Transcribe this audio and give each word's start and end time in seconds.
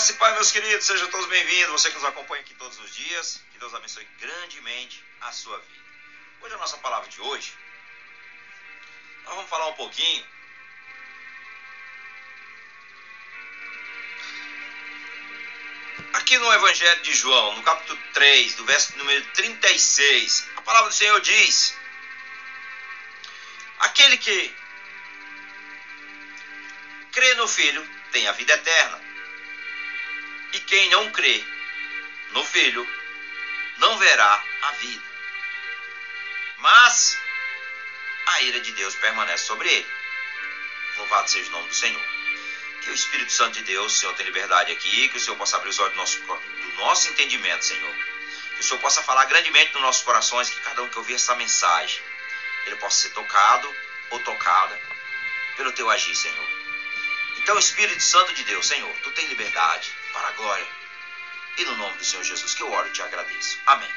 Graça 0.00 0.12
e 0.12 0.14
paz, 0.14 0.32
meus 0.32 0.50
queridos, 0.50 0.86
sejam 0.86 1.10
todos 1.10 1.26
bem-vindos. 1.26 1.72
Você 1.72 1.90
que 1.90 1.96
nos 1.96 2.06
acompanha 2.06 2.40
aqui 2.40 2.54
todos 2.54 2.80
os 2.80 2.90
dias, 2.94 3.44
que 3.52 3.58
Deus 3.58 3.74
abençoe 3.74 4.08
grandemente 4.18 5.04
a 5.20 5.30
sua 5.30 5.58
vida. 5.58 5.84
Hoje 6.40 6.54
a 6.54 6.56
nossa 6.56 6.78
palavra 6.78 7.06
de 7.10 7.20
hoje, 7.20 7.52
nós 9.24 9.34
vamos 9.34 9.50
falar 9.50 9.66
um 9.66 9.74
pouquinho 9.74 10.26
aqui 16.14 16.38
no 16.38 16.50
Evangelho 16.50 17.02
de 17.02 17.12
João, 17.12 17.56
no 17.56 17.62
capítulo 17.62 18.00
3, 18.14 18.54
do 18.54 18.64
verso 18.64 18.96
número 18.96 19.22
36. 19.34 20.48
A 20.56 20.62
palavra 20.62 20.88
do 20.88 20.96
Senhor 20.96 21.20
diz: 21.20 21.76
Aquele 23.80 24.16
que 24.16 24.56
crê 27.12 27.34
no 27.34 27.46
Filho 27.46 27.86
tem 28.12 28.26
a 28.26 28.32
vida 28.32 28.54
eterna. 28.54 29.09
E 30.52 30.60
quem 30.60 30.88
não 30.90 31.10
crê 31.12 31.44
no 32.30 32.44
Filho 32.44 32.86
não 33.78 33.96
verá 33.98 34.44
a 34.62 34.70
vida. 34.72 35.04
Mas 36.58 37.18
a 38.26 38.40
ira 38.42 38.60
de 38.60 38.72
Deus 38.72 38.94
permanece 38.96 39.44
sobre 39.44 39.68
ele. 39.68 39.86
Louvado 40.98 41.30
seja 41.30 41.48
o 41.48 41.52
nome 41.52 41.68
do 41.68 41.74
Senhor. 41.74 42.02
Que 42.82 42.90
o 42.90 42.94
Espírito 42.94 43.32
Santo 43.32 43.54
de 43.54 43.62
Deus, 43.62 43.98
Senhor, 43.98 44.14
tenha 44.14 44.26
liberdade 44.26 44.72
aqui, 44.72 45.08
que 45.08 45.16
o 45.16 45.20
Senhor 45.20 45.36
possa 45.36 45.56
abrir 45.56 45.70
os 45.70 45.78
olhos 45.78 45.92
do 45.92 45.96
nosso, 45.96 46.20
do 46.20 46.72
nosso 46.76 47.08
entendimento, 47.10 47.64
Senhor. 47.64 47.94
Que 48.54 48.60
o 48.60 48.62
Senhor 48.62 48.80
possa 48.80 49.02
falar 49.02 49.26
grandemente 49.26 49.72
nos 49.74 49.82
nossos 49.82 50.02
corações, 50.02 50.50
que 50.50 50.60
cada 50.60 50.82
um 50.82 50.88
que 50.88 50.98
ouvir 50.98 51.14
essa 51.14 51.34
mensagem, 51.36 52.02
ele 52.66 52.76
possa 52.76 53.02
ser 53.02 53.10
tocado 53.10 53.74
ou 54.10 54.18
tocada 54.20 54.80
pelo 55.56 55.72
teu 55.72 55.88
agir, 55.90 56.14
Senhor. 56.14 56.48
Então, 57.38 57.58
Espírito 57.58 58.02
Santo 58.02 58.32
de 58.34 58.44
Deus, 58.44 58.66
Senhor, 58.66 58.94
tu 59.02 59.10
tem 59.12 59.26
liberdade 59.28 59.99
para 60.12 60.28
a 60.28 60.32
glória. 60.32 60.66
E 61.58 61.64
no 61.64 61.76
nome 61.76 61.96
do 61.98 62.04
Senhor 62.04 62.22
Jesus 62.22 62.54
que 62.54 62.62
eu 62.62 62.72
oro 62.72 62.88
e 62.88 62.92
te 62.92 63.02
agradeço. 63.02 63.58
Amém. 63.66 63.90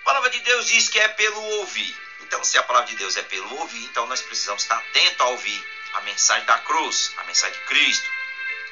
A 0.00 0.04
palavra 0.04 0.30
de 0.30 0.40
Deus 0.40 0.66
diz 0.66 0.88
que 0.88 0.98
é 0.98 1.08
pelo 1.08 1.40
ouvir. 1.40 1.96
Então, 2.20 2.42
se 2.44 2.58
a 2.58 2.62
palavra 2.62 2.88
de 2.88 2.96
Deus 2.96 3.16
é 3.16 3.22
pelo 3.22 3.54
ouvir, 3.60 3.84
então 3.84 4.06
nós 4.06 4.20
precisamos 4.22 4.62
estar 4.62 4.76
atentos 4.76 5.20
a 5.20 5.26
ouvir 5.26 5.64
a 5.94 6.00
mensagem 6.02 6.44
da 6.46 6.58
cruz, 6.58 7.12
a 7.18 7.24
mensagem 7.24 7.58
de 7.58 7.66
Cristo. 7.66 8.08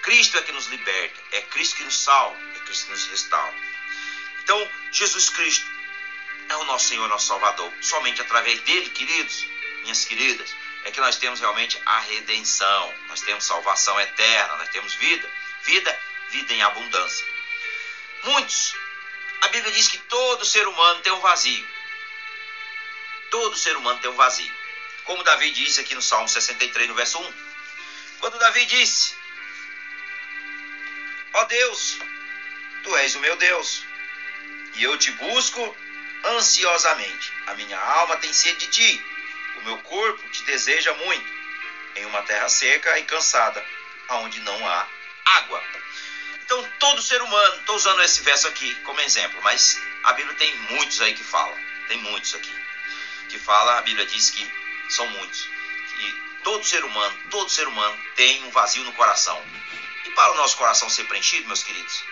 Cristo 0.02 0.36
é 0.38 0.42
que 0.42 0.52
nos 0.52 0.66
liberta, 0.66 1.20
é 1.32 1.40
Cristo 1.42 1.76
que 1.76 1.84
nos 1.84 1.98
salva, 1.98 2.36
é 2.56 2.58
Cristo 2.60 2.86
que 2.86 2.92
nos 2.92 3.06
restaura. 3.06 3.54
Então, 4.42 4.70
Jesus 4.92 5.30
Cristo 5.30 5.66
é 6.48 6.56
o 6.56 6.64
nosso 6.64 6.88
Senhor, 6.88 7.08
nosso 7.08 7.26
Salvador. 7.26 7.72
Somente 7.80 8.20
através 8.20 8.60
dele, 8.60 8.90
queridos, 8.90 9.46
minhas 9.82 10.04
queridas, 10.04 10.54
é 10.84 10.90
que 10.90 11.00
nós 11.00 11.16
temos 11.16 11.40
realmente 11.40 11.80
a 11.86 12.00
redenção, 12.00 12.94
nós 13.08 13.20
temos 13.22 13.44
salvação 13.44 13.98
eterna, 14.00 14.56
nós 14.56 14.68
temos 14.68 14.92
vida, 14.94 15.30
vida, 15.64 15.98
vida 16.30 16.52
em 16.52 16.62
abundância. 16.62 17.26
Muitos, 18.22 18.74
a 19.40 19.48
Bíblia 19.48 19.72
diz 19.72 19.88
que 19.88 19.98
todo 19.98 20.44
ser 20.44 20.66
humano 20.66 21.00
tem 21.00 21.12
um 21.12 21.20
vazio. 21.20 21.66
Todo 23.30 23.56
ser 23.56 23.76
humano 23.76 24.00
tem 24.00 24.10
um 24.10 24.14
vazio. 24.14 24.52
Como 25.04 25.22
Davi 25.22 25.50
disse 25.50 25.80
aqui 25.80 25.94
no 25.94 26.02
Salmo 26.02 26.28
63, 26.28 26.88
no 26.88 26.94
verso 26.94 27.18
1. 27.18 27.34
Quando 28.20 28.38
Davi 28.38 28.64
disse: 28.64 29.14
Ó 31.32 31.40
oh 31.40 31.44
Deus, 31.44 31.98
tu 32.82 32.96
és 32.96 33.14
o 33.14 33.20
meu 33.20 33.36
Deus, 33.36 33.84
e 34.74 34.82
eu 34.82 34.96
te 34.96 35.10
busco 35.10 35.76
ansiosamente. 36.24 37.32
A 37.46 37.54
minha 37.54 37.78
alma 37.78 38.16
tem 38.16 38.32
sede 38.32 38.66
de 38.66 38.66
ti 38.68 39.14
o 39.56 39.62
meu 39.62 39.78
corpo 39.78 40.28
te 40.30 40.42
deseja 40.42 40.92
muito, 40.94 41.32
em 41.96 42.04
uma 42.04 42.22
terra 42.22 42.48
seca 42.48 42.98
e 42.98 43.04
cansada, 43.04 43.64
aonde 44.08 44.40
não 44.40 44.66
há 44.66 44.86
água. 45.24 45.62
Então, 46.42 46.62
todo 46.78 47.02
ser 47.02 47.22
humano, 47.22 47.56
estou 47.56 47.76
usando 47.76 48.02
esse 48.02 48.20
verso 48.22 48.46
aqui 48.48 48.74
como 48.82 49.00
exemplo, 49.00 49.40
mas 49.42 49.80
a 50.04 50.12
Bíblia 50.12 50.36
tem 50.36 50.54
muitos 50.70 51.00
aí 51.00 51.14
que 51.14 51.24
falam, 51.24 51.56
tem 51.88 51.98
muitos 51.98 52.34
aqui, 52.34 52.52
que 53.28 53.38
fala, 53.38 53.78
a 53.78 53.82
Bíblia 53.82 54.06
diz 54.06 54.30
que 54.30 54.48
são 54.88 55.06
muitos, 55.08 55.48
que 55.96 56.12
todo 56.42 56.64
ser 56.64 56.84
humano, 56.84 57.18
todo 57.30 57.50
ser 57.50 57.66
humano 57.66 57.98
tem 58.14 58.44
um 58.44 58.50
vazio 58.50 58.84
no 58.84 58.92
coração. 58.92 59.42
E 60.04 60.10
para 60.10 60.32
o 60.32 60.36
nosso 60.36 60.56
coração 60.56 60.88
ser 60.90 61.04
preenchido, 61.04 61.46
meus 61.46 61.62
queridos, 61.62 62.04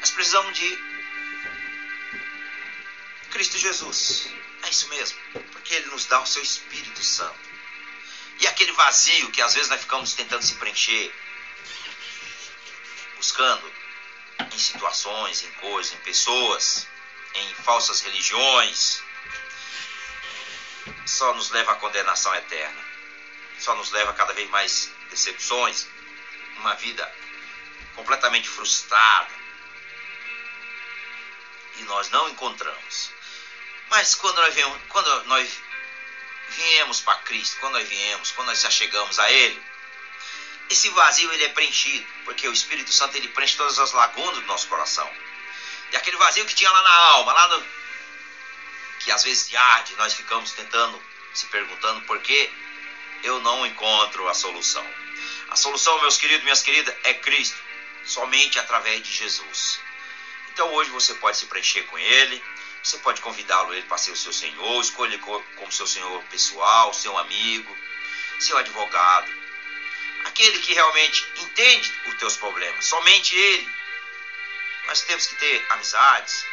nós 0.00 0.10
precisamos 0.10 0.56
de 0.56 0.78
Cristo 3.30 3.58
Jesus. 3.58 4.30
É 4.62 4.70
isso 4.70 4.88
mesmo, 4.88 5.18
porque 5.52 5.74
Ele 5.74 5.86
nos 5.86 6.06
dá 6.06 6.20
o 6.20 6.26
seu 6.26 6.42
Espírito 6.42 7.02
Santo. 7.04 7.38
E 8.40 8.46
aquele 8.46 8.72
vazio 8.72 9.30
que 9.30 9.42
às 9.42 9.54
vezes 9.54 9.68
nós 9.68 9.80
ficamos 9.80 10.14
tentando 10.14 10.42
se 10.42 10.54
preencher, 10.54 11.12
buscando 13.18 13.70
em 14.50 14.58
situações, 14.58 15.42
em 15.42 15.50
coisas, 15.52 15.92
em 15.92 15.98
pessoas, 15.98 16.88
em 17.34 17.54
falsas 17.56 18.00
religiões, 18.00 19.02
só 21.04 21.34
nos 21.34 21.50
leva 21.50 21.72
à 21.72 21.74
condenação 21.74 22.34
eterna. 22.34 22.88
Só 23.58 23.74
nos 23.74 23.90
leva 23.90 24.12
a 24.12 24.14
cada 24.14 24.32
vez 24.32 24.48
mais 24.48 24.90
decepções, 25.10 25.86
uma 26.56 26.74
vida 26.76 27.12
completamente 27.94 28.48
frustrada. 28.48 29.34
E 31.76 31.82
nós 31.82 32.08
não 32.08 32.30
encontramos 32.30 33.18
mas 33.90 34.14
quando 34.14 34.36
nós 34.36 34.54
viemos, 34.54 34.78
quando 34.88 35.24
nós 35.24 35.48
viemos 36.50 37.00
para 37.00 37.18
Cristo, 37.20 37.58
quando 37.60 37.74
nós 37.74 37.88
viemos, 37.88 38.30
quando 38.32 38.48
nós 38.48 38.60
chegamos 38.70 39.18
a 39.18 39.30
Ele, 39.30 39.62
esse 40.70 40.88
vazio 40.90 41.32
ele 41.32 41.44
é 41.44 41.48
preenchido, 41.48 42.06
porque 42.24 42.48
o 42.48 42.52
Espírito 42.52 42.92
Santo 42.92 43.16
ele 43.16 43.28
preenche 43.28 43.56
todas 43.56 43.78
as 43.78 43.92
lagunas 43.92 44.40
do 44.40 44.46
nosso 44.46 44.68
coração. 44.68 45.10
E 45.90 45.96
aquele 45.96 46.16
vazio 46.16 46.44
que 46.44 46.54
tinha 46.54 46.70
lá 46.70 46.82
na 46.82 46.94
alma, 47.12 47.32
lá 47.32 47.48
no 47.48 47.78
que 49.00 49.12
às 49.12 49.22
vezes 49.22 49.54
arde, 49.54 49.94
nós 49.96 50.12
ficamos 50.12 50.52
tentando 50.52 51.02
se 51.32 51.46
perguntando 51.46 52.00
por 52.02 52.20
que 52.20 52.50
eu 53.22 53.40
não 53.40 53.64
encontro 53.66 54.28
a 54.28 54.34
solução. 54.34 54.86
A 55.50 55.56
solução, 55.56 56.00
meus 56.02 56.18
queridos, 56.18 56.42
minhas 56.42 56.62
queridas, 56.62 56.94
é 57.04 57.14
Cristo, 57.14 57.58
somente 58.04 58.58
através 58.58 59.02
de 59.02 59.12
Jesus. 59.12 59.80
Então 60.50 60.72
hoje 60.74 60.90
você 60.90 61.14
pode 61.14 61.36
se 61.36 61.46
preencher 61.46 61.84
com 61.84 61.98
Ele, 61.98 62.42
você 62.82 62.98
pode 62.98 63.20
convidá-lo 63.20 63.74
ele 63.74 63.86
para 63.86 63.98
ser 63.98 64.12
o 64.12 64.16
seu 64.16 64.32
senhor, 64.32 64.80
escolher 64.80 65.18
como 65.20 65.72
seu 65.72 65.86
senhor 65.86 66.22
pessoal, 66.24 66.92
seu 66.94 67.16
amigo, 67.18 67.76
seu 68.40 68.56
advogado. 68.56 69.37
Aquele 70.38 70.60
que 70.60 70.72
realmente 70.72 71.26
entende 71.34 71.92
os 72.06 72.14
teus 72.14 72.36
problemas, 72.36 72.84
somente 72.84 73.34
ele. 73.34 73.68
Nós 74.86 75.00
temos 75.00 75.26
que 75.26 75.34
ter 75.34 75.66
amizades, 75.70 76.46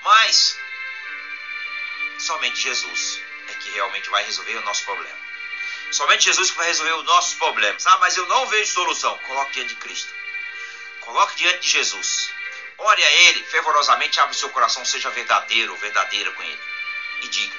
mas 0.00 0.58
somente 2.18 2.60
Jesus 2.60 3.20
é 3.46 3.54
que 3.54 3.70
realmente 3.70 4.10
vai 4.10 4.24
resolver 4.24 4.56
o 4.56 4.62
nosso 4.62 4.82
problema. 4.82 5.16
Somente 5.92 6.24
Jesus 6.24 6.50
que 6.50 6.56
vai 6.56 6.66
resolver 6.66 6.94
os 6.94 7.04
nossos 7.04 7.34
problemas. 7.34 7.86
Ah, 7.86 7.98
mas 7.98 8.16
eu 8.16 8.26
não 8.26 8.48
vejo 8.48 8.72
solução. 8.72 9.16
Coloque 9.18 9.52
diante 9.52 9.74
de 9.74 9.80
Cristo. 9.80 10.12
Coloque 11.02 11.36
diante 11.36 11.60
de 11.60 11.70
Jesus. 11.70 12.30
Ore 12.78 13.04
a 13.04 13.12
Ele 13.12 13.44
fervorosamente, 13.44 14.18
abre 14.18 14.34
o 14.34 14.38
seu 14.38 14.48
coração, 14.48 14.84
seja 14.84 15.08
verdadeiro 15.10 15.70
ou 15.70 15.78
verdadeira 15.78 16.32
com 16.32 16.42
Ele. 16.42 16.60
E 17.22 17.28
diga 17.28 17.56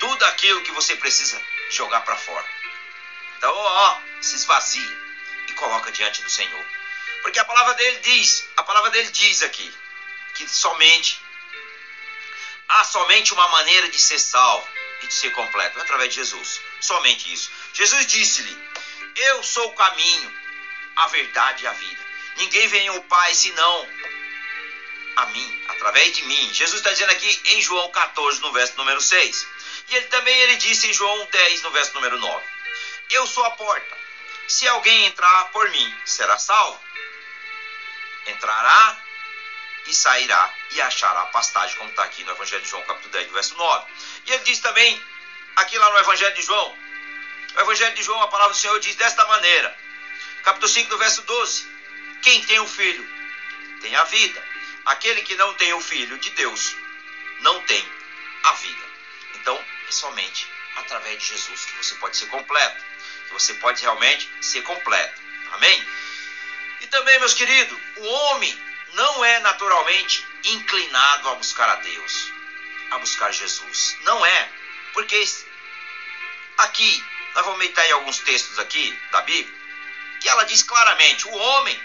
tudo 0.00 0.24
aquilo 0.24 0.62
que 0.62 0.72
você 0.72 0.96
precisa 0.96 1.40
jogar 1.70 2.00
para 2.00 2.16
fora. 2.16 2.57
Então, 3.38 3.54
ó, 3.54 4.00
se 4.20 4.34
esvazia 4.34 4.98
e 5.48 5.52
coloca 5.52 5.92
diante 5.92 6.22
do 6.22 6.28
Senhor. 6.28 6.66
Porque 7.22 7.38
a 7.38 7.44
palavra 7.44 7.74
dele 7.74 8.00
diz, 8.00 8.48
a 8.56 8.64
palavra 8.64 8.90
dele 8.90 9.10
diz 9.10 9.42
aqui, 9.42 9.72
que 10.34 10.48
somente 10.48 11.20
há 12.68 12.84
somente 12.84 13.32
uma 13.32 13.46
maneira 13.48 13.88
de 13.88 13.98
ser 14.00 14.18
salvo 14.18 14.68
e 15.02 15.06
de 15.06 15.14
ser 15.14 15.30
completo, 15.30 15.80
através 15.80 16.10
de 16.10 16.16
Jesus. 16.16 16.60
Somente 16.80 17.32
isso. 17.32 17.50
Jesus 17.72 18.06
disse-lhe: 18.06 18.70
Eu 19.14 19.42
sou 19.44 19.68
o 19.68 19.74
caminho, 19.74 20.36
a 20.96 21.06
verdade 21.06 21.62
e 21.62 21.66
a 21.66 21.72
vida. 21.72 22.06
Ninguém 22.38 22.66
vem 22.66 22.88
ao 22.88 23.00
Pai 23.02 23.34
senão 23.34 23.88
a 25.16 25.26
mim, 25.26 25.62
através 25.68 26.16
de 26.16 26.24
mim. 26.24 26.52
Jesus 26.52 26.78
está 26.78 26.90
dizendo 26.90 27.10
aqui 27.10 27.40
em 27.46 27.62
João 27.62 27.88
14, 27.90 28.40
no 28.40 28.52
verso 28.52 28.76
número 28.76 29.00
6. 29.00 29.46
E 29.90 29.94
ele 29.96 30.06
também 30.06 30.36
ele 30.40 30.56
disse 30.56 30.88
em 30.88 30.92
João 30.92 31.28
10, 31.30 31.62
no 31.62 31.70
verso 31.70 31.94
número 31.94 32.18
9. 32.18 32.57
Eu 33.10 33.26
sou 33.26 33.44
a 33.44 33.50
porta. 33.52 33.96
Se 34.46 34.66
alguém 34.68 35.06
entrar 35.06 35.46
por 35.46 35.68
mim, 35.70 35.94
será 36.04 36.38
salvo. 36.38 36.80
Entrará 38.26 38.98
e 39.86 39.94
sairá 39.94 40.54
e 40.72 40.80
achará 40.80 41.26
pastagem, 41.26 41.76
como 41.76 41.90
está 41.90 42.04
aqui 42.04 42.22
no 42.24 42.32
Evangelho 42.32 42.62
de 42.62 42.68
João, 42.68 42.82
capítulo 42.82 43.12
10, 43.12 43.30
verso 43.32 43.56
9. 43.56 43.92
E 44.26 44.32
ele 44.32 44.44
diz 44.44 44.58
também, 44.60 45.02
aqui 45.56 45.78
lá 45.78 45.90
no 45.90 45.98
Evangelho 45.98 46.34
de 46.34 46.42
João, 46.42 46.76
o 47.56 47.60
Evangelho 47.60 47.94
de 47.94 48.02
João, 48.02 48.22
a 48.22 48.28
palavra 48.28 48.52
do 48.52 48.58
Senhor 48.58 48.78
diz 48.80 48.94
desta 48.96 49.24
maneira, 49.24 49.76
capítulo 50.44 50.68
5, 50.68 50.90
do 50.90 50.98
verso 50.98 51.22
12: 51.22 51.66
Quem 52.22 52.44
tem 52.44 52.60
o 52.60 52.66
filho 52.66 53.18
tem 53.80 53.94
a 53.96 54.04
vida. 54.04 54.44
Aquele 54.84 55.22
que 55.22 55.34
não 55.36 55.54
tem 55.54 55.72
o 55.72 55.80
Filho 55.80 56.18
de 56.18 56.30
Deus 56.30 56.74
não 57.40 57.62
tem 57.62 57.84
a 58.44 58.52
vida. 58.52 58.84
Então, 59.34 59.64
é 59.86 59.92
somente 59.92 60.48
através 60.76 61.18
de 61.18 61.28
Jesus 61.28 61.64
que 61.64 61.76
você 61.76 61.94
pode 61.96 62.16
ser 62.16 62.26
completo, 62.26 62.84
que 63.28 63.34
você 63.34 63.54
pode 63.54 63.80
realmente 63.80 64.28
ser 64.40 64.62
completo. 64.62 65.20
Amém? 65.52 65.98
também, 66.90 67.18
meus 67.20 67.34
queridos, 67.34 67.78
o 67.96 68.06
homem 68.06 68.60
não 68.94 69.24
é 69.24 69.40
naturalmente 69.40 70.24
inclinado 70.44 71.28
a 71.28 71.34
buscar 71.34 71.68
a 71.68 71.76
Deus, 71.76 72.32
a 72.90 72.98
buscar 72.98 73.32
Jesus. 73.32 73.96
Não 74.02 74.24
é. 74.24 74.50
Porque 74.92 75.22
aqui, 76.58 77.04
nós 77.34 77.44
vamos 77.44 77.58
meditar 77.60 77.86
em 77.86 77.92
alguns 77.92 78.18
textos 78.18 78.58
aqui 78.58 78.98
da 79.12 79.20
Bíblia, 79.22 79.56
que 80.20 80.28
ela 80.28 80.44
diz 80.44 80.62
claramente: 80.62 81.28
o 81.28 81.34
homem 81.34 81.80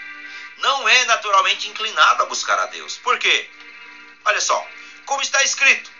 não 0.58 0.88
é 0.88 1.04
naturalmente 1.04 1.68
inclinado 1.68 2.22
a 2.22 2.26
buscar 2.26 2.58
a 2.58 2.66
Deus. 2.66 2.96
Por 2.98 3.18
quê? 3.18 3.48
Olha 4.24 4.40
só, 4.40 4.66
como 5.04 5.22
está 5.22 5.42
escrito: 5.42 5.90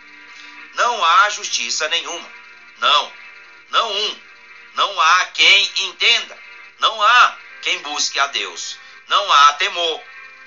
não 0.73 1.05
há 1.05 1.29
justiça 1.29 1.87
nenhuma. 1.89 2.29
Não, 2.79 3.13
não 3.69 3.91
um. 3.91 4.24
Não 4.75 5.01
há 5.01 5.25
quem 5.27 5.71
entenda. 5.87 6.37
Não 6.79 7.01
há 7.01 7.37
quem 7.61 7.79
busque 7.79 8.19
a 8.19 8.27
Deus. 8.27 8.77
Não 9.07 9.31
há 9.31 9.53
temor 9.53 10.03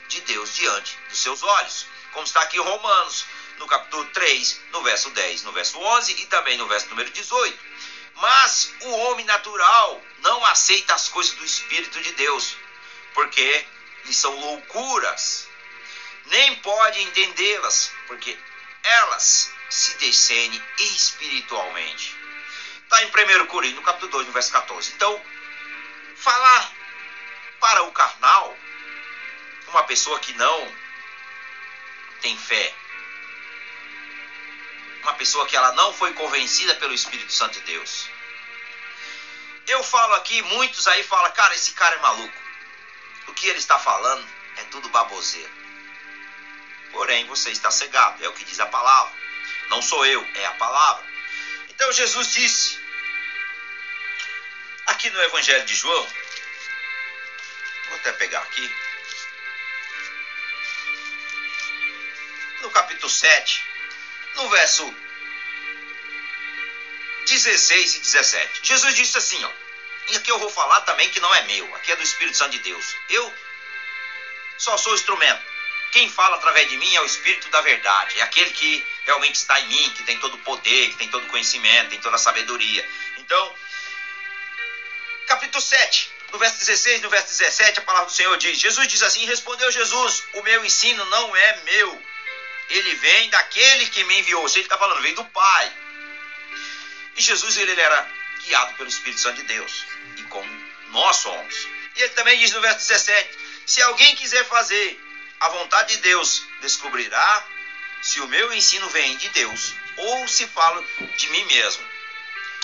de 0.08 0.20
Deus 0.22 0.54
diante 0.54 0.96
dos 1.08 1.18
seus 1.18 1.42
olhos. 1.42 1.86
Como 2.12 2.24
está 2.24 2.42
aqui 2.42 2.56
em 2.56 2.60
Romanos, 2.60 3.24
no 3.58 3.66
capítulo 3.66 4.04
3, 4.06 4.60
no 4.72 4.82
verso 4.82 5.10
10, 5.10 5.42
no 5.42 5.52
verso 5.52 5.78
11 5.78 6.12
e 6.12 6.26
também 6.26 6.56
no 6.56 6.66
verso 6.66 6.88
número 6.88 7.10
18. 7.10 7.58
Mas 8.16 8.72
o 8.80 8.90
homem 8.90 9.24
natural 9.26 10.02
não 10.18 10.44
aceita 10.46 10.94
as 10.94 11.08
coisas 11.08 11.34
do 11.34 11.44
Espírito 11.44 12.00
de 12.02 12.12
Deus, 12.12 12.56
porque 13.14 13.66
lhe 14.04 14.14
são 14.14 14.34
loucuras. 14.34 15.48
Nem 16.26 16.56
pode 16.56 17.00
entendê-las, 17.00 17.92
porque 18.06 18.36
elas 18.82 19.50
se 19.70 19.96
descendem 19.98 20.62
espiritualmente. 20.78 22.17
Está 22.90 23.02
em 23.02 23.42
1 23.42 23.46
Coríntios, 23.48 23.84
capítulo 23.84 24.12
2, 24.12 24.28
no 24.28 24.32
verso 24.32 24.50
14. 24.50 24.92
Então, 24.94 25.22
falar 26.16 26.72
para 27.60 27.82
o 27.82 27.92
carnal 27.92 28.56
uma 29.66 29.84
pessoa 29.84 30.18
que 30.20 30.32
não 30.32 30.74
tem 32.22 32.34
fé, 32.34 32.74
uma 35.02 35.12
pessoa 35.12 35.46
que 35.46 35.54
ela 35.54 35.72
não 35.72 35.92
foi 35.92 36.14
convencida 36.14 36.76
pelo 36.76 36.94
Espírito 36.94 37.30
Santo 37.30 37.60
de 37.60 37.66
Deus. 37.66 38.08
Eu 39.66 39.82
falo 39.84 40.14
aqui, 40.14 40.40
muitos 40.40 40.88
aí 40.88 41.02
falam, 41.02 41.30
cara, 41.32 41.54
esse 41.54 41.72
cara 41.72 41.94
é 41.94 41.98
maluco. 41.98 42.42
O 43.26 43.34
que 43.34 43.48
ele 43.48 43.58
está 43.58 43.78
falando 43.78 44.26
é 44.56 44.64
tudo 44.64 44.88
baboseiro. 44.88 45.52
Porém, 46.92 47.26
você 47.26 47.50
está 47.50 47.70
cegado, 47.70 48.24
é 48.24 48.28
o 48.30 48.32
que 48.32 48.46
diz 48.46 48.58
a 48.58 48.66
palavra. 48.66 49.12
Não 49.68 49.82
sou 49.82 50.06
eu, 50.06 50.26
é 50.36 50.46
a 50.46 50.54
palavra. 50.54 51.07
Então 51.78 51.92
Jesus 51.92 52.32
disse, 52.32 52.76
aqui 54.86 55.08
no 55.10 55.22
Evangelho 55.22 55.64
de 55.64 55.76
João, 55.76 56.08
vou 57.86 57.96
até 57.98 58.10
pegar 58.14 58.40
aqui, 58.40 58.74
no 62.62 62.70
capítulo 62.72 63.08
7, 63.08 63.64
no 64.34 64.48
verso 64.48 64.92
16 67.26 67.94
e 67.94 67.98
17. 68.00 68.60
Jesus 68.60 68.94
disse 68.96 69.16
assim, 69.16 69.44
ó, 69.44 69.50
e 70.08 70.16
aqui 70.16 70.32
eu 70.32 70.38
vou 70.40 70.50
falar 70.50 70.80
também 70.80 71.08
que 71.10 71.20
não 71.20 71.32
é 71.32 71.42
meu, 71.44 71.76
aqui 71.76 71.92
é 71.92 71.96
do 71.96 72.02
Espírito 72.02 72.38
Santo 72.38 72.50
de 72.50 72.58
Deus. 72.58 72.96
Eu 73.08 73.32
só 74.58 74.76
sou 74.76 74.96
instrumento. 74.96 75.46
Quem 75.92 76.10
fala 76.10 76.38
através 76.38 76.68
de 76.68 76.76
mim 76.76 76.92
é 76.96 77.00
o 77.02 77.06
Espírito 77.06 77.48
da 77.50 77.60
verdade, 77.60 78.18
é 78.18 78.22
aquele 78.22 78.50
que 78.50 78.84
realmente 79.08 79.36
está 79.36 79.58
em 79.58 79.68
mim, 79.68 79.90
que 79.96 80.02
tem 80.02 80.18
todo 80.18 80.34
o 80.34 80.38
poder, 80.40 80.90
que 80.90 80.96
tem 80.96 81.08
todo 81.08 81.24
o 81.24 81.28
conhecimento, 81.28 81.88
tem 81.88 81.98
toda 81.98 82.16
a 82.16 82.18
sabedoria. 82.18 82.86
Então, 83.16 83.54
capítulo 85.26 85.62
7, 85.62 86.12
no 86.30 86.38
verso 86.38 86.58
16, 86.58 87.00
no 87.00 87.08
verso 87.08 87.28
17, 87.28 87.78
a 87.78 87.82
palavra 87.82 88.10
do 88.10 88.12
Senhor 88.12 88.36
diz: 88.36 88.58
Jesus 88.58 88.86
diz 88.86 89.02
assim: 89.02 89.24
Respondeu 89.24 89.72
Jesus, 89.72 90.24
o 90.34 90.42
meu 90.42 90.62
ensino 90.62 91.02
não 91.06 91.34
é 91.34 91.60
meu, 91.64 92.02
ele 92.68 92.94
vem 92.96 93.30
daquele 93.30 93.86
que 93.86 94.04
me 94.04 94.18
enviou. 94.18 94.42
Ou 94.42 94.48
seja, 94.48 94.58
ele 94.58 94.66
está 94.66 94.76
falando, 94.76 95.00
vem 95.00 95.14
do 95.14 95.24
Pai. 95.24 95.72
E 97.16 97.22
Jesus 97.22 97.56
ele, 97.56 97.80
era 97.80 98.08
guiado 98.44 98.74
pelo 98.74 98.90
Espírito 98.90 99.22
Santo 99.22 99.36
de 99.36 99.44
Deus. 99.44 99.86
E 100.18 100.22
como 100.24 100.50
nós 100.90 101.16
somos. 101.16 101.66
E 101.96 102.02
ele 102.02 102.12
também 102.12 102.38
diz 102.38 102.52
no 102.52 102.60
verso 102.60 102.86
17: 102.86 103.38
Se 103.64 103.80
alguém 103.80 104.14
quiser 104.16 104.44
fazer 104.44 105.00
a 105.40 105.48
vontade 105.48 105.96
de 105.96 106.02
Deus, 106.02 106.42
descobrirá 106.60 107.57
se 108.02 108.20
o 108.20 108.28
meu 108.28 108.52
ensino 108.52 108.88
vem 108.90 109.16
de 109.16 109.28
Deus 109.30 109.74
ou 109.96 110.28
se 110.28 110.46
falo 110.46 110.84
de 111.16 111.28
mim 111.30 111.44
mesmo. 111.44 111.84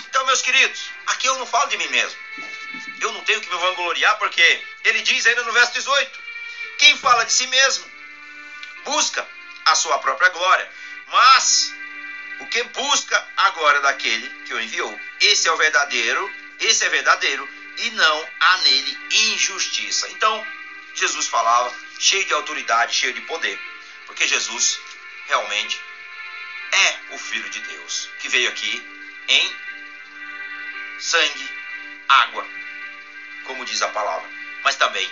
Então, 0.07 0.25
meus 0.25 0.41
queridos, 0.41 0.89
aqui 1.07 1.27
eu 1.27 1.37
não 1.37 1.45
falo 1.45 1.69
de 1.69 1.77
mim 1.77 1.87
mesmo. 1.87 2.17
Eu 3.01 3.11
não 3.11 3.21
tenho 3.23 3.41
que 3.41 3.49
me 3.49 3.57
vangloriar, 3.57 4.17
porque 4.17 4.63
ele 4.83 5.01
diz 5.01 5.25
ainda 5.25 5.43
no 5.43 5.51
verso 5.51 5.73
18: 5.73 6.19
Quem 6.77 6.97
fala 6.97 7.25
de 7.25 7.33
si 7.33 7.45
mesmo, 7.47 7.85
busca 8.85 9.27
a 9.65 9.75
sua 9.75 9.99
própria 9.99 10.29
glória, 10.29 10.71
mas 11.07 11.73
o 12.39 12.45
que 12.47 12.63
busca 12.63 13.27
a 13.37 13.49
glória 13.51 13.81
daquele 13.81 14.29
que 14.45 14.53
o 14.53 14.61
enviou. 14.61 14.99
Esse 15.19 15.47
é 15.47 15.51
o 15.51 15.57
verdadeiro, 15.57 16.31
esse 16.59 16.85
é 16.85 16.89
verdadeiro 16.89 17.47
e 17.77 17.89
não 17.91 18.29
há 18.39 18.57
nele 18.59 18.97
injustiça. 19.11 20.09
Então, 20.09 20.45
Jesus 20.93 21.27
falava 21.27 21.73
cheio 21.99 22.25
de 22.25 22.33
autoridade, 22.33 22.95
cheio 22.95 23.13
de 23.13 23.21
poder, 23.21 23.59
porque 24.05 24.27
Jesus 24.27 24.79
realmente 25.27 25.79
é 26.71 27.13
o 27.13 27.17
Filho 27.17 27.49
de 27.49 27.59
Deus, 27.59 28.09
que 28.19 28.29
veio 28.29 28.49
aqui 28.49 28.81
em 29.27 29.55
sangue, 30.99 31.49
água, 32.07 32.45
como 33.45 33.65
diz 33.65 33.81
a 33.81 33.87
palavra, 33.87 34.29
mas 34.63 34.75
também 34.75 35.09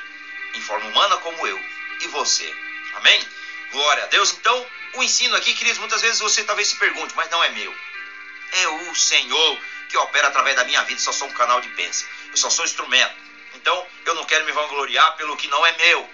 em 0.54 0.62
forma 0.62 0.88
humana 0.88 1.18
como 1.18 1.48
eu 1.48 1.60
e 2.02 2.08
você. 2.08 2.54
Amém? 2.96 3.20
Glória 3.72 4.04
a 4.04 4.08
Deus. 4.08 4.32
Então, 4.34 4.68
o 4.94 5.04
ensino 5.04 5.36
aqui, 5.36 5.54
queridos, 5.54 5.80
muitas 5.80 6.02
vezes 6.02 6.20
você 6.20 6.44
talvez 6.44 6.68
se 6.68 6.76
pergunte, 6.76 7.16
mas 7.16 7.30
não 7.30 7.44
é 7.44 7.50
meu. 7.50 7.76
É 8.52 8.68
o 8.68 8.96
Senhor 8.96 9.60
que 9.90 9.98
opera 9.98 10.28
através 10.28 10.56
da 10.56 10.64
minha 10.64 10.84
vida, 10.84 11.00
só 11.00 11.12
sou 11.12 11.28
um 11.28 11.34
canal 11.34 11.62
de 11.62 11.70
bênção. 11.70 12.08
Eu 12.32 12.38
só 12.38 12.50
sou 12.50 12.66
instrumento. 12.66 13.16
Então, 13.56 13.88
eu 14.06 14.16
não 14.16 14.26
quero 14.26 14.46
me 14.46 14.52
vangloriar 14.52 15.16
pelo 15.16 15.38
que 15.38 15.48
não 15.48 15.66
é 15.66 15.72
meu. 15.74 16.10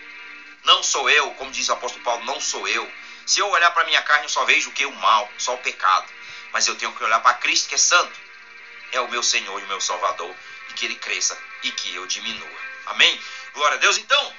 Não 0.64 0.84
sou 0.84 1.10
eu, 1.10 1.32
como 1.32 1.52
diz 1.52 1.68
o 1.70 1.74
apóstolo 1.74 2.04
Paulo, 2.04 2.24
não 2.26 2.40
sou 2.40 2.68
eu. 2.68 2.90
Se 3.30 3.40
eu 3.40 3.48
olhar 3.48 3.70
para 3.70 3.84
minha 3.84 4.02
carne, 4.02 4.26
eu 4.26 4.30
só 4.30 4.44
vejo 4.46 4.72
o 4.72 4.74
que? 4.74 4.88
O 4.88 4.92
mal, 4.92 5.32
só 5.38 5.54
o 5.54 5.60
pecado. 5.60 6.12
Mas 6.52 6.66
eu 6.66 6.76
tenho 6.76 6.92
que 6.94 7.04
olhar 7.04 7.20
para 7.20 7.36
Cristo, 7.36 7.70
que 7.70 7.76
é 7.76 7.78
santo. 7.78 8.20
É 8.92 9.00
o 9.02 9.08
meu 9.08 9.22
Senhor 9.22 9.62
e 9.62 9.64
o 9.66 9.68
meu 9.68 9.80
Salvador. 9.80 10.36
E 10.68 10.74
que 10.74 10.86
ele 10.86 10.96
cresça 10.96 11.38
e 11.62 11.72
que 11.72 11.94
eu 11.94 12.08
diminua. 12.08 12.60
Amém? 12.88 13.22
Glória 13.54 13.78
a 13.78 13.80
Deus. 13.80 14.00
Então, 14.00 14.36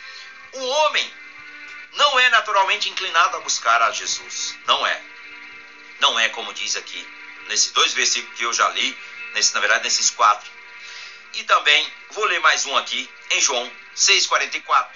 o 0.55 0.67
homem 0.67 1.15
não 1.93 2.19
é 2.19 2.31
naturalmente 2.31 2.91
inclinado 2.91 3.37
a 3.37 3.41
buscar 3.43 3.81
a 3.81 3.93
Jesus. 3.93 4.59
Não 4.67 4.85
é. 4.85 5.01
Não 6.01 6.19
é 6.19 6.29
como 6.31 6.53
diz 6.53 6.75
aqui, 6.75 7.09
nesses 7.47 7.71
dois 7.71 7.93
versículos 7.93 8.37
que 8.37 8.43
eu 8.43 8.53
já 8.53 8.69
li, 8.71 8.99
nesse, 9.35 9.55
na 9.55 9.61
verdade, 9.61 9.85
nesses 9.85 10.11
quatro. 10.11 10.51
E 11.35 11.45
também 11.45 11.93
vou 12.11 12.25
ler 12.25 12.41
mais 12.41 12.67
um 12.67 12.77
aqui, 12.77 13.09
em 13.31 13.41
João 13.41 13.71
6,44, 13.95 14.89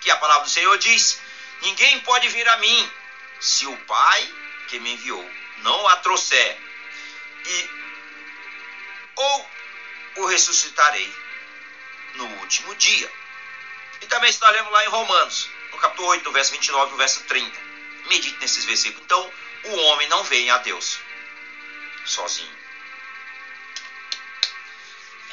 que 0.00 0.10
a 0.10 0.16
palavra 0.16 0.42
do 0.42 0.50
Senhor 0.50 0.76
diz: 0.78 1.20
Ninguém 1.62 2.00
pode 2.00 2.28
vir 2.30 2.48
a 2.48 2.56
mim 2.56 2.98
se 3.40 3.66
o 3.66 3.76
Pai 3.78 4.34
que 4.68 4.78
me 4.78 4.92
enviou 4.92 5.30
não 5.58 5.88
a 5.88 5.96
trouxer, 5.96 6.56
e 7.46 7.70
ou 9.16 9.50
o 10.16 10.26
ressuscitarei 10.26 11.12
no 12.14 12.26
último 12.40 12.74
dia. 12.76 13.10
E 14.00 14.06
também 14.06 14.30
está 14.30 14.48
lendo 14.50 14.70
lá 14.70 14.84
em 14.84 14.88
Romanos, 14.88 15.48
no 15.72 15.78
capítulo 15.78 16.08
8, 16.08 16.24
no 16.24 16.32
verso 16.32 16.52
29 16.52 16.88
e 16.88 16.92
no 16.92 16.98
verso 16.98 17.24
30. 17.24 17.60
Medite 18.06 18.38
nesses 18.40 18.64
versículos. 18.64 19.04
Então, 19.04 19.32
o 19.64 19.76
homem 19.76 20.08
não 20.08 20.22
vem 20.24 20.50
a 20.50 20.58
Deus 20.58 20.98
sozinho. 22.04 22.56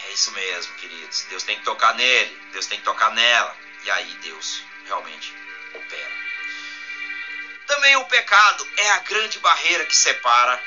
É 0.03 0.11
isso 0.11 0.31
mesmo, 0.31 0.73
queridos. 0.75 1.21
Deus 1.29 1.43
tem 1.43 1.57
que 1.57 1.63
tocar 1.63 1.93
nele, 1.93 2.35
Deus 2.51 2.65
tem 2.65 2.79
que 2.79 2.85
tocar 2.85 3.11
nela. 3.11 3.55
E 3.83 3.91
aí 3.91 4.13
Deus 4.21 4.63
realmente 4.85 5.33
opera. 5.73 6.14
Também 7.75 7.97
o 7.97 8.05
pecado 8.05 8.65
é 8.77 8.89
a 8.91 8.99
grande 8.99 9.37
barreira 9.39 9.83
que 9.83 9.93
separa 9.93 10.63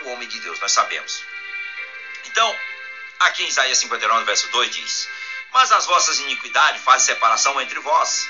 o 0.00 0.10
homem 0.10 0.28
de 0.28 0.38
Deus, 0.38 0.60
nós 0.60 0.70
sabemos. 0.70 1.24
Então, 2.26 2.56
aqui 3.18 3.42
em 3.42 3.48
Isaías 3.48 3.78
59, 3.78 4.24
verso 4.24 4.46
2 4.46 4.70
diz: 4.70 5.08
Mas 5.52 5.72
as 5.72 5.86
vossas 5.86 6.20
iniquidades 6.20 6.80
fazem 6.84 7.14
separação 7.14 7.60
entre 7.60 7.80
vós 7.80 8.28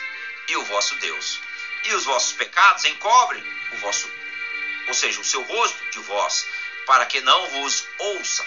e 0.48 0.56
o 0.56 0.64
vosso 0.64 0.94
Deus. 0.94 1.40
E 1.84 1.92
os 1.92 2.04
vossos 2.04 2.32
pecados 2.32 2.86
encobrem 2.86 3.44
o 3.72 3.76
vosso, 3.76 4.10
ou 4.88 4.94
seja, 4.94 5.20
o 5.20 5.24
seu 5.24 5.42
rosto 5.42 5.84
de 5.90 5.98
vós, 5.98 6.46
para 6.86 7.04
que 7.04 7.20
não 7.20 7.50
vos 7.50 7.86
ouça. 7.98 8.46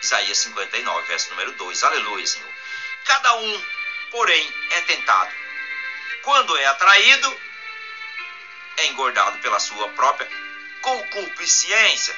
Isaías 0.00 0.38
59, 0.38 1.06
verso 1.08 1.28
número 1.28 1.52
2. 1.52 1.84
Aleluia, 1.84 2.26
Senhor. 2.26 2.50
Cada 3.04 3.36
um, 3.36 3.64
porém, 4.10 4.50
é 4.70 4.80
tentado. 4.80 5.30
Quando 6.22 6.56
é 6.56 6.64
atraído, 6.64 7.43
é 8.76 8.86
engordado 8.86 9.38
pela 9.38 9.58
sua 9.60 9.88
própria 9.90 10.28
concupiscência. 10.82 12.14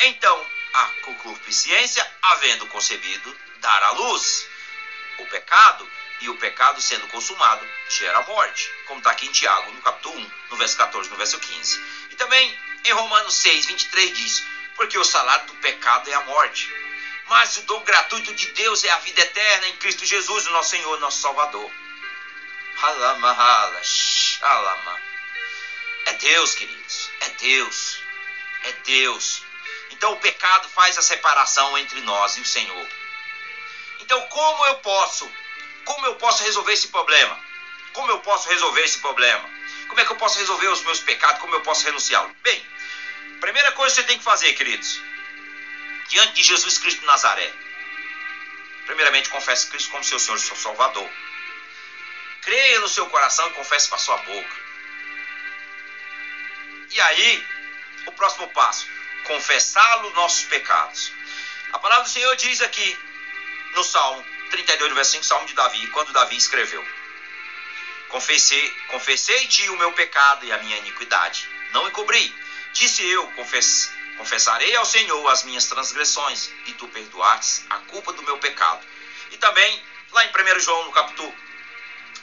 Então, 0.00 0.46
a 0.72 0.84
concupiscência, 1.02 2.06
havendo 2.22 2.66
concebido, 2.66 3.36
dar 3.58 3.82
à 3.82 3.90
luz. 3.90 4.46
O 5.18 5.26
pecado 5.26 5.88
E 6.22 6.28
o 6.28 6.36
pecado 6.36 6.82
sendo 6.82 7.06
consumado 7.08 7.66
gera 7.88 8.20
morte, 8.22 8.70
como 8.86 8.98
está 8.98 9.10
aqui 9.10 9.26
em 9.26 9.32
Tiago, 9.32 9.72
no 9.72 9.80
capítulo 9.80 10.18
1, 10.18 10.30
no 10.50 10.56
verso 10.58 10.76
14, 10.76 11.08
no 11.08 11.16
verso 11.16 11.40
15. 11.40 11.82
E 12.10 12.14
também 12.16 12.58
em 12.84 12.92
Romanos 12.92 13.34
6, 13.36 13.64
23 13.64 14.18
diz: 14.18 14.46
Porque 14.76 14.98
o 14.98 15.04
salário 15.04 15.46
do 15.46 15.54
pecado 15.54 16.10
é 16.10 16.14
a 16.14 16.20
morte, 16.20 16.68
mas 17.26 17.56
o 17.56 17.62
dom 17.62 17.82
gratuito 17.84 18.34
de 18.34 18.48
Deus 18.52 18.84
é 18.84 18.90
a 18.90 18.98
vida 18.98 19.22
eterna 19.22 19.68
em 19.68 19.76
Cristo 19.76 20.04
Jesus, 20.04 20.46
o 20.46 20.50
nosso 20.50 20.70
Senhor, 20.70 21.00
nosso 21.00 21.20
Salvador. 21.20 21.70
É 24.92 25.09
Deus, 26.20 26.54
queridos, 26.54 27.10
é 27.20 27.28
Deus, 27.30 28.02
é 28.64 28.72
Deus. 28.84 29.42
Então 29.90 30.12
o 30.12 30.20
pecado 30.20 30.68
faz 30.68 30.96
a 30.98 31.02
separação 31.02 31.76
entre 31.78 32.00
nós 32.02 32.36
e 32.36 32.40
o 32.40 32.46
Senhor. 32.46 32.88
Então 34.00 34.20
como 34.28 34.66
eu 34.66 34.76
posso 34.76 35.30
como 35.84 36.06
eu 36.06 36.14
posso 36.16 36.44
resolver 36.44 36.72
esse 36.72 36.88
problema? 36.88 37.38
Como 37.92 38.10
eu 38.10 38.20
posso 38.20 38.48
resolver 38.48 38.82
esse 38.82 38.98
problema? 38.98 39.48
Como 39.88 40.00
é 40.00 40.04
que 40.04 40.12
eu 40.12 40.16
posso 40.16 40.38
resolver 40.38 40.68
os 40.68 40.82
meus 40.82 41.00
pecados? 41.00 41.40
Como 41.40 41.54
eu 41.54 41.62
posso 41.62 41.84
renunciá-los? 41.84 42.30
Bem, 42.42 42.64
primeira 43.40 43.72
coisa 43.72 43.94
que 43.94 44.02
você 44.02 44.06
tem 44.06 44.18
que 44.18 44.24
fazer, 44.24 44.52
queridos, 44.52 45.00
diante 46.08 46.34
de 46.34 46.42
Jesus 46.42 46.78
Cristo 46.78 47.00
de 47.00 47.06
Nazaré, 47.06 47.52
primeiramente 48.86 49.28
confesse 49.30 49.68
Cristo 49.68 49.90
como 49.90 50.04
seu 50.04 50.18
Senhor 50.20 50.36
e 50.36 50.40
seu 50.40 50.54
Salvador. 50.54 51.10
Creia 52.42 52.78
no 52.80 52.88
seu 52.88 53.06
coração 53.06 53.48
e 53.48 53.52
confesse 53.54 53.88
com 53.88 53.96
a 53.96 53.98
sua 53.98 54.16
boca. 54.18 54.59
E 56.90 57.00
aí, 57.00 57.46
o 58.06 58.12
próximo 58.12 58.48
passo, 58.48 58.86
confessá-lo 59.24 60.10
nossos 60.14 60.44
pecados. 60.44 61.12
A 61.72 61.78
palavra 61.78 62.02
do 62.02 62.10
Senhor 62.10 62.34
diz 62.34 62.60
aqui 62.60 62.98
no 63.74 63.84
Salmo 63.84 64.24
32, 64.50 64.92
verso 64.92 65.12
5, 65.12 65.24
Salmo 65.24 65.46
de 65.46 65.54
Davi, 65.54 65.86
quando 65.88 66.12
Davi 66.12 66.36
escreveu: 66.36 66.84
Confessei, 68.08 68.70
confessei-te 68.88 69.68
o 69.68 69.76
meu 69.76 69.92
pecado 69.92 70.44
e 70.44 70.52
a 70.52 70.58
minha 70.58 70.78
iniquidade. 70.78 71.48
Não 71.70 71.86
encobri. 71.86 72.34
Disse 72.72 73.06
eu, 73.06 73.24
confess, 73.32 73.92
confessarei 74.18 74.74
ao 74.74 74.84
Senhor 74.84 75.28
as 75.28 75.44
minhas 75.44 75.66
transgressões, 75.66 76.50
e 76.66 76.72
tu 76.72 76.88
perdoaste 76.88 77.66
a 77.70 77.78
culpa 77.78 78.12
do 78.12 78.22
meu 78.24 78.38
pecado. 78.38 78.84
E 79.30 79.36
também, 79.36 79.80
lá 80.10 80.24
em 80.24 80.28
1 80.28 80.58
João, 80.58 80.84
no 80.86 80.92
capítulo 80.92 81.32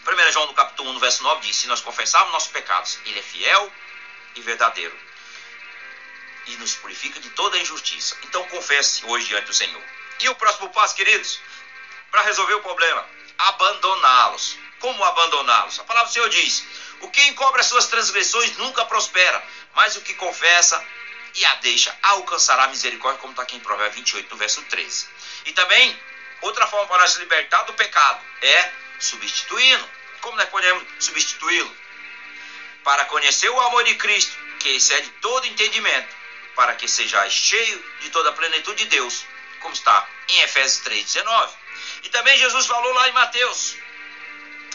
1 0.05 0.31
João 0.31 0.47
no 0.47 0.53
capítulo 0.53 0.89
1, 0.89 0.93
no 0.93 1.00
verso 1.00 1.24
9, 1.24 1.47
diz: 1.47 1.55
Se 1.55 1.67
nós 1.67 1.79
confessarmos 1.79 2.33
nossos 2.33 2.51
pecados, 2.51 3.00
Ele 3.05 3.19
é 3.19 3.24
fiel 3.24 3.71
e 4.38 4.41
verdadeiro. 4.41 4.98
E 6.48 6.56
nos 6.58 6.75
purifica 6.75 7.20
de 7.20 7.29
toda 7.32 7.58
injustiça. 7.58 8.17
Então 8.24 8.44
confesse 8.46 9.06
hoje 9.06 9.27
diante 9.27 9.48
do 9.48 9.53
Senhor. 9.53 9.84
E 10.20 10.29
o 10.29 10.36
próximo 10.36 10.70
passo, 10.70 10.96
queridos, 10.96 11.39
para 12.12 12.22
resolver 12.22 12.53
o 12.56 12.62
problema? 12.62 13.06
Abandoná-los. 13.38 14.58
Como 14.79 15.03
abandoná-los? 15.03 15.79
A 15.79 15.84
palavra 15.84 16.10
do 16.10 16.13
Senhor 16.13 16.29
diz: 16.29 16.65
O 17.01 17.10
que 17.10 17.22
encobre 17.27 17.62
as 17.62 17.67
suas 17.67 17.88
transgressões 17.88 18.56
nunca 18.58 18.86
prospera, 18.86 19.44
mas 19.74 19.96
o 19.96 20.01
que 20.01 20.13
confessa 20.13 20.84
e 21.36 21.46
a 21.46 21.56
deixa 21.56 21.96
alcançará 22.01 22.67
misericórdia, 22.67 23.20
como 23.20 23.34
está 23.34 23.44
aqui 23.44 23.56
em 23.56 23.60
Provérbios 23.60 23.96
28, 23.96 24.29
no 24.29 24.38
verso 24.38 24.62
13. 24.63 25.08
E 25.46 25.53
também, 25.53 26.00
outra 26.41 26.65
forma 26.67 26.88
para 26.88 27.00
nós 27.00 27.15
libertar 27.17 27.63
do 27.63 27.74
pecado 27.74 28.20
é 28.41 28.72
substituindo. 29.00 29.88
Como 30.22 30.36
nós 30.36 30.50
podemos 30.50 30.84
substituí-lo? 31.00 31.75
Para 32.88 33.03
conhecer 33.03 33.50
o 33.50 33.60
amor 33.60 33.84
de 33.84 33.96
Cristo, 33.96 34.34
que 34.62 34.70
excede 34.70 35.10
todo 35.20 35.46
entendimento, 35.46 36.08
para 36.56 36.74
que 36.74 36.88
sejais 36.88 37.34
cheio 37.34 37.86
de 38.00 38.10
toda 38.12 38.29
a 38.29 38.32
plenitude 38.32 38.82
de 38.82 38.89
Deus, 38.89 39.25
como 39.60 39.74
está 39.74 40.08
em 40.29 40.39
Efésios 40.44 40.86
3,19. 40.86 41.50
E 42.03 42.08
também 42.08 42.38
Jesus 42.38 42.65
falou 42.65 42.94
lá 42.94 43.10
em 43.10 43.12
Mateus, 43.12 43.75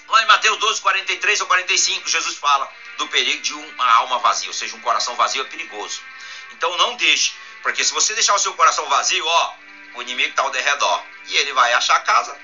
lá 0.09 0.23
em 0.23 0.27
Mateus 0.27 0.59
12, 0.59 0.83
43 0.83 1.41
ou 1.41 1.47
45, 1.47 2.07
Jesus 2.07 2.37
fala 2.37 2.71
do 2.99 3.09
perigo 3.09 3.41
de 3.41 3.55
uma 3.55 3.91
alma 3.95 4.19
vazia, 4.19 4.49
ou 4.49 4.55
seja, 4.55 4.77
um 4.77 4.81
coração 4.83 5.17
vazio 5.17 5.41
é 5.41 5.47
perigoso. 5.47 6.03
Então 6.51 6.77
não 6.77 6.97
deixe, 6.97 7.33
porque 7.63 7.83
se 7.83 7.95
você 7.95 8.13
deixar 8.13 8.35
o 8.35 8.39
seu 8.39 8.53
coração 8.53 8.87
vazio, 8.91 9.25
ó, 9.25 9.55
o 9.95 10.03
inimigo 10.03 10.29
está 10.29 10.43
ao 10.43 10.51
derredor 10.51 11.03
e 11.29 11.37
ele 11.39 11.55
vai 11.55 11.73
achar 11.73 11.97
a 11.97 12.01
casa. 12.01 12.39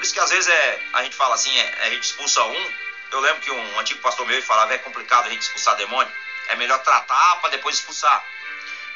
Por 0.00 0.04
isso 0.04 0.14
que 0.14 0.20
às 0.20 0.30
vezes 0.30 0.48
é, 0.48 0.80
a 0.94 1.02
gente 1.02 1.14
fala 1.14 1.34
assim, 1.34 1.54
é, 1.58 1.74
a 1.82 1.90
gente 1.90 2.04
expulsa 2.04 2.42
um. 2.42 2.72
Eu 3.12 3.20
lembro 3.20 3.42
que 3.42 3.50
um 3.50 3.78
antigo 3.78 4.00
pastor 4.00 4.24
meu 4.24 4.40
falava, 4.40 4.72
é 4.72 4.78
complicado 4.78 5.26
a 5.26 5.28
gente 5.28 5.42
expulsar 5.42 5.76
demônio. 5.76 6.10
É 6.48 6.54
melhor 6.54 6.78
tratar 6.78 7.36
para 7.36 7.50
depois 7.50 7.76
expulsar. 7.76 8.24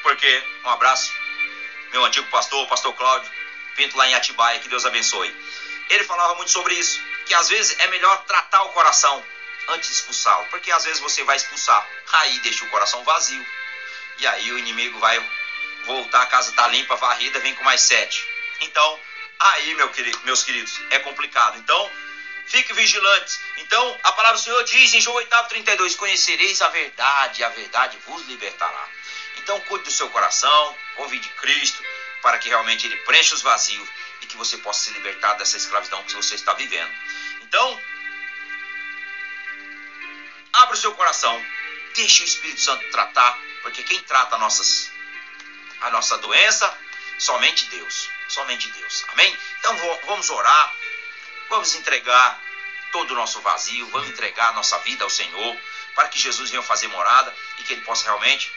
Porque, 0.01 0.43
um 0.63 0.69
abraço, 0.71 1.13
meu 1.91 2.03
antigo 2.03 2.27
pastor, 2.31 2.63
o 2.63 2.67
pastor 2.67 2.91
Cláudio 2.95 3.31
Pinto 3.75 3.95
lá 3.95 4.07
em 4.07 4.15
Atibaia, 4.15 4.57
que 4.57 4.67
Deus 4.67 4.83
abençoe. 4.83 5.31
Ele 5.91 6.03
falava 6.05 6.33
muito 6.33 6.49
sobre 6.49 6.73
isso, 6.73 6.99
que 7.27 7.35
às 7.35 7.49
vezes 7.49 7.77
é 7.77 7.85
melhor 7.85 8.23
tratar 8.25 8.63
o 8.63 8.69
coração 8.69 9.23
antes 9.67 9.89
de 9.89 9.95
expulsá-lo, 9.97 10.47
porque 10.47 10.71
às 10.71 10.85
vezes 10.85 10.99
você 10.99 11.23
vai 11.23 11.35
expulsar, 11.35 11.87
aí 12.13 12.39
deixa 12.39 12.65
o 12.65 12.69
coração 12.69 13.03
vazio. 13.03 13.45
E 14.17 14.25
aí 14.25 14.51
o 14.51 14.57
inimigo 14.57 14.97
vai 14.97 15.23
voltar, 15.85 16.23
a 16.23 16.25
casa 16.25 16.51
tá 16.53 16.67
limpa, 16.67 16.95
varrida, 16.95 17.39
vem 17.41 17.53
com 17.53 17.63
mais 17.63 17.81
sete. 17.81 18.27
Então, 18.61 18.99
aí, 19.39 19.75
meu 19.75 19.89
querido, 19.89 20.19
meus 20.23 20.43
queridos, 20.43 20.79
é 20.89 20.99
complicado. 20.99 21.57
Então, 21.57 21.91
fique 22.47 22.73
vigilantes. 22.73 23.39
Então, 23.57 23.99
a 24.03 24.11
palavra 24.11 24.37
do 24.37 24.43
Senhor 24.43 24.63
diz 24.63 24.93
em 24.93 25.01
João 25.01 25.17
8, 25.17 25.47
32, 25.49 25.95
conhecereis 25.95 26.61
a 26.61 26.69
verdade, 26.69 27.43
a 27.43 27.49
verdade 27.49 27.97
vos 28.05 28.25
libertará. 28.27 28.87
Então 29.45 29.59
cuide 29.61 29.85
do 29.85 29.91
seu 29.91 30.09
coração, 30.09 30.75
convide 30.95 31.29
Cristo 31.29 31.83
para 32.23 32.39
que 32.39 32.49
realmente 32.49 32.87
ele 32.87 32.97
preencha 32.97 33.35
os 33.35 33.43
vazios 33.43 33.87
e 34.21 34.25
que 34.25 34.35
você 34.35 34.57
possa 34.57 34.85
se 34.85 34.91
libertar 34.93 35.35
dessa 35.35 35.55
escravidão 35.55 36.03
que 36.03 36.15
você 36.15 36.33
está 36.33 36.51
vivendo. 36.55 36.91
Então, 37.43 37.79
abra 40.51 40.73
o 40.73 40.77
seu 40.77 40.95
coração, 40.95 41.45
deixe 41.93 42.23
o 42.23 42.25
Espírito 42.25 42.59
Santo 42.59 42.89
tratar, 42.89 43.37
porque 43.61 43.83
quem 43.83 44.01
trata 44.01 44.35
nossas, 44.39 44.91
a 45.81 45.91
nossa 45.91 46.17
doença, 46.17 46.75
somente 47.19 47.65
Deus, 47.65 48.09
somente 48.35 48.67
Deus. 48.67 49.05
Amém? 49.09 49.35
Então 49.59 49.75
vamos 50.05 50.29
orar, 50.29 50.73
vamos 51.49 51.73
entregar 51.73 52.37
todo 52.91 53.11
o 53.11 53.15
nosso 53.15 53.39
vazio, 53.41 53.87
vamos 53.87 54.09
entregar 54.09 54.49
a 54.49 54.53
nossa 54.53 54.77
vida 54.79 55.03
ao 55.03 55.09
Senhor, 55.09 55.57
para 55.95 56.09
que 56.09 56.19
Jesus 56.19 56.49
venha 56.49 56.61
fazer 56.61 56.87
morada 56.87 57.33
e 57.57 57.63
que 57.63 57.73
Ele 57.73 57.81
possa 57.81 58.03
realmente 58.05 58.51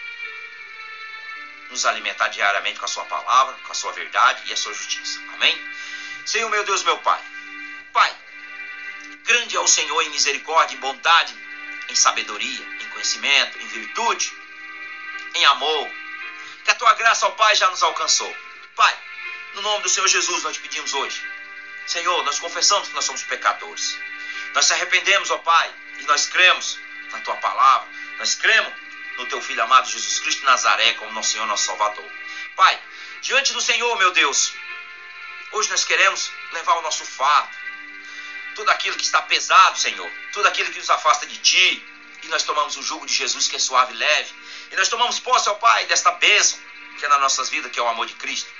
nos 1.70 1.87
alimentar 1.87 2.28
diariamente 2.28 2.78
com 2.78 2.87
a 2.87 2.88
sua 2.88 3.04
palavra, 3.04 3.54
com 3.64 3.73
a 3.73 3.75
sua 3.75 3.92
verdade 3.92 4.42
e 4.47 4.52
a 4.52 4.56
sua 4.56 4.75
justiça. 4.75 5.20
Amém? 5.35 5.56
Senhor 6.26 6.50
meu 6.50 6.64
Deus, 6.64 6.82
meu 6.82 6.99
Pai. 6.99 7.23
Pai, 7.92 8.14
grande 9.25 9.54
é 9.54 9.61
o 9.61 9.68
Senhor 9.68 10.02
em 10.02 10.11
misericórdia, 10.11 10.75
em 10.75 10.80
bondade, 10.80 11.35
em 11.88 11.94
sabedoria, 11.94 12.64
em 12.80 12.88
conhecimento, 12.90 13.58
em 13.58 13.66
virtude, 13.68 14.32
em 15.35 15.44
amor. 15.47 15.88
Que 16.64 16.70
a 16.70 16.75
tua 16.75 16.94
graça, 16.94 17.26
ó 17.26 17.30
Pai, 17.30 17.54
já 17.54 17.70
nos 17.70 17.82
alcançou. 17.82 18.35
Pai, 18.75 19.08
no 19.59 19.62
nome 19.62 19.83
do 19.83 19.88
Senhor 19.88 20.07
Jesus, 20.07 20.45
nós 20.45 20.55
te 20.55 20.61
pedimos 20.61 20.95
hoje. 20.95 21.21
Senhor, 21.87 22.23
nós 22.25 22.38
confessamos 22.38 22.88
que 22.88 22.95
nós 22.95 23.05
somos 23.05 23.25
pecadores. 23.25 23.99
Nós 24.55 24.65
se 24.65 24.73
arrependemos, 24.73 25.31
ó 25.31 25.38
Pai, 25.38 25.75
e 25.99 26.05
nós 26.05 26.27
cremos 26.27 26.79
na 27.11 27.21
tua 27.21 27.35
palavra. 27.37 27.88
Nós 28.19 28.35
cremos 28.35 28.73
no 29.17 29.27
teu 29.27 29.43
Filho 29.43 29.62
amado 29.62 29.91
Jesus 29.91 30.21
Cristo 30.21 30.45
Nazaré 30.45 30.93
como 30.95 31.11
nosso 31.12 31.33
Senhor, 31.33 31.47
nosso 31.47 31.65
Salvador. 31.65 32.09
Pai, 32.55 32.81
diante 33.21 33.53
do 33.53 33.61
Senhor, 33.61 33.97
meu 33.99 34.12
Deus, 34.12 34.53
hoje 35.53 35.71
nós 35.71 35.83
queremos 35.83 36.31
levar 36.53 36.75
o 36.75 36.83
nosso 36.83 37.05
fardo, 37.05 37.57
tudo 38.55 38.71
aquilo 38.71 38.97
que 38.97 39.05
está 39.05 39.23
pesado, 39.23 39.77
Senhor, 39.77 40.11
tudo 40.33 40.47
aquilo 40.47 40.71
que 40.71 40.79
nos 40.79 40.91
afasta 40.91 41.27
de 41.27 41.37
Ti, 41.38 41.85
e 42.23 42.29
nós 42.29 42.45
tomamos 42.45 42.77
o 42.77 42.83
jugo 42.83 43.07
de 43.07 43.15
Jesus 43.15 43.49
que 43.49 43.57
é 43.57 43.59
suave 43.59 43.93
e 43.93 43.97
leve, 43.97 44.33
e 44.71 44.77
nós 44.77 44.88
tomamos 44.88 45.19
posse, 45.19 45.49
ó 45.49 45.55
Pai, 45.55 45.87
desta 45.87 46.12
bênção 46.12 46.61
que 46.99 47.05
é 47.05 47.09
nas 47.09 47.21
nossas 47.21 47.49
vidas, 47.49 47.71
que 47.73 47.79
é 47.79 47.83
o 47.83 47.88
amor 47.88 48.07
de 48.07 48.15
Cristo, 48.15 48.50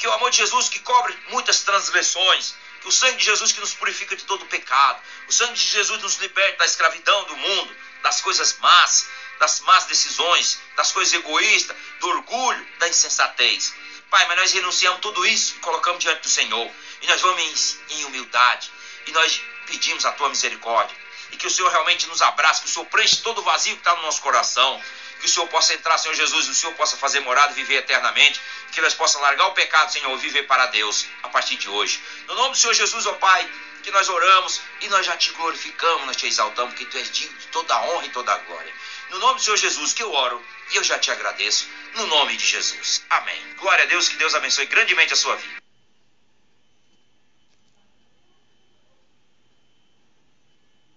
que 0.00 0.08
o 0.08 0.12
amor 0.14 0.30
de 0.30 0.38
Jesus 0.38 0.70
que 0.70 0.78
cobre 0.80 1.16
muitas 1.28 1.60
transgressões, 1.60 2.54
que 2.80 2.88
o 2.88 2.90
sangue 2.90 3.18
de 3.18 3.24
Jesus 3.26 3.52
que 3.52 3.60
nos 3.60 3.74
purifica 3.74 4.16
de 4.16 4.24
todo 4.24 4.46
pecado, 4.46 4.98
o 5.28 5.32
sangue 5.32 5.52
de 5.52 5.66
Jesus 5.66 6.00
nos 6.00 6.16
liberta 6.16 6.56
da 6.56 6.64
escravidão 6.64 7.24
do 7.24 7.36
mundo, 7.36 7.76
das 8.02 8.22
coisas 8.22 8.56
más, 8.60 9.06
das 9.38 9.60
más 9.60 9.84
decisões, 9.84 10.58
das 10.74 10.90
coisas 10.90 11.12
egoístas, 11.12 11.76
do 12.00 12.08
orgulho, 12.08 12.66
da 12.78 12.88
insensatez. 12.88 13.74
Pai, 14.08 14.26
mas 14.26 14.38
nós 14.38 14.52
renunciamos 14.52 15.00
tudo 15.00 15.24
isso 15.26 15.56
e 15.56 15.58
colocamos 15.60 16.00
diante 16.00 16.22
do 16.22 16.28
Senhor. 16.28 16.70
E 17.02 17.06
nós 17.06 17.20
vamos 17.20 17.78
em, 17.90 18.00
em 18.00 18.04
humildade. 18.06 18.72
E 19.06 19.12
nós 19.12 19.40
pedimos 19.66 20.06
a 20.06 20.12
tua 20.12 20.30
misericórdia. 20.30 20.96
E 21.32 21.36
que 21.36 21.46
o 21.46 21.50
Senhor 21.50 21.70
realmente 21.70 22.06
nos 22.06 22.22
abrace, 22.22 22.62
que 22.62 22.66
o 22.66 22.70
Senhor 22.70 22.86
preenche 22.86 23.16
todo 23.18 23.40
o 23.40 23.42
vazio 23.42 23.74
que 23.74 23.80
está 23.80 23.94
no 23.96 24.02
nosso 24.02 24.20
coração. 24.20 24.82
Que 25.20 25.26
o 25.26 25.28
Senhor 25.28 25.46
possa 25.48 25.74
entrar, 25.74 25.98
Senhor 25.98 26.14
Jesus, 26.14 26.46
e 26.46 26.50
o 26.50 26.54
Senhor 26.54 26.74
possa 26.74 26.96
fazer 26.96 27.20
morada 27.20 27.52
e 27.52 27.54
viver 27.54 27.76
eternamente. 27.76 28.40
Que 28.72 28.80
nós 28.80 28.94
possamos 28.94 29.26
largar 29.26 29.46
o 29.48 29.52
pecado, 29.52 29.92
Senhor, 29.92 30.12
e 30.16 30.20
viver 30.20 30.44
para 30.44 30.66
Deus 30.66 31.06
a 31.22 31.28
partir 31.28 31.56
de 31.56 31.68
hoje. 31.68 32.00
No 32.26 32.34
nome 32.34 32.50
do 32.50 32.56
Senhor 32.56 32.72
Jesus, 32.72 33.06
ó 33.06 33.12
Pai, 33.14 33.48
que 33.82 33.90
nós 33.90 34.08
oramos 34.08 34.60
e 34.80 34.88
nós 34.88 35.04
já 35.04 35.16
te 35.16 35.30
glorificamos, 35.32 36.06
nós 36.06 36.16
te 36.16 36.26
exaltamos, 36.26 36.72
porque 36.72 36.86
tu 36.86 36.96
és 36.96 37.10
digno 37.10 37.38
de 37.38 37.46
toda 37.48 37.74
a 37.74 37.82
honra 37.82 38.06
e 38.06 38.10
toda 38.10 38.32
a 38.32 38.38
glória. 38.38 38.72
No 39.10 39.18
nome 39.18 39.34
do 39.34 39.42
Senhor 39.42 39.56
Jesus 39.56 39.92
que 39.92 40.02
eu 40.02 40.12
oro 40.12 40.42
e 40.70 40.76
eu 40.76 40.84
já 40.84 40.98
te 40.98 41.10
agradeço. 41.10 41.68
No 41.94 42.06
nome 42.06 42.36
de 42.36 42.46
Jesus. 42.46 43.04
Amém. 43.10 43.54
Glória 43.56 43.84
a 43.84 43.86
Deus, 43.88 44.08
que 44.08 44.16
Deus 44.16 44.34
abençoe 44.34 44.66
grandemente 44.66 45.12
a 45.12 45.16
sua 45.16 45.34
vida. 45.36 45.59